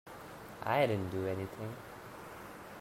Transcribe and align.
I 0.63 0.87
didn't 0.87 1.11
do 1.11 1.27
anything. 1.27 1.75